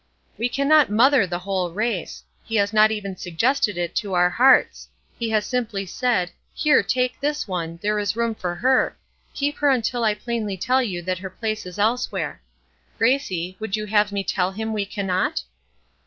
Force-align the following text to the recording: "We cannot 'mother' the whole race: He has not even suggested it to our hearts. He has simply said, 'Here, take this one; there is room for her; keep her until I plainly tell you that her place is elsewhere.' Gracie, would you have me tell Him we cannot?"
"We 0.35 0.49
cannot 0.49 0.89
'mother' 0.89 1.27
the 1.27 1.37
whole 1.37 1.69
race: 1.71 2.23
He 2.43 2.55
has 2.55 2.73
not 2.73 2.89
even 2.89 3.15
suggested 3.15 3.77
it 3.77 3.93
to 3.97 4.15
our 4.15 4.31
hearts. 4.31 4.87
He 5.19 5.29
has 5.29 5.45
simply 5.45 5.85
said, 5.85 6.31
'Here, 6.55 6.81
take 6.81 7.19
this 7.19 7.47
one; 7.47 7.77
there 7.83 7.99
is 7.99 8.15
room 8.15 8.33
for 8.33 8.55
her; 8.55 8.97
keep 9.35 9.57
her 9.57 9.69
until 9.69 10.03
I 10.03 10.15
plainly 10.15 10.57
tell 10.57 10.81
you 10.81 11.03
that 11.03 11.19
her 11.19 11.29
place 11.29 11.67
is 11.67 11.77
elsewhere.' 11.77 12.41
Gracie, 12.97 13.55
would 13.59 13.75
you 13.75 13.85
have 13.85 14.11
me 14.11 14.23
tell 14.23 14.51
Him 14.51 14.73
we 14.73 14.87
cannot?" 14.87 15.43